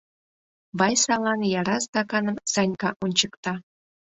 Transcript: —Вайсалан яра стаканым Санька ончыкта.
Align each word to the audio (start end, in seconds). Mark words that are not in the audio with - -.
—Вайсалан 0.79 1.41
яра 1.59 1.77
стаканым 1.85 2.37
Санька 2.53 2.89
ончыкта. 3.03 3.53